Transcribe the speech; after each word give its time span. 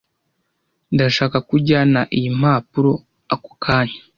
Ndashaka 0.93 1.37
ko 1.47 1.51
ujyana 1.57 2.01
iyi 2.17 2.29
mpapuro 2.39 2.91
ako 3.33 3.51
kanya. 3.63 3.99